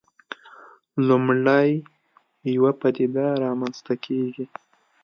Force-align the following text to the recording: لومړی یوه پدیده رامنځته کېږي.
لومړی 1.07 1.69
یوه 2.55 2.71
پدیده 2.81 3.25
رامنځته 3.43 3.93
کېږي. 4.05 4.45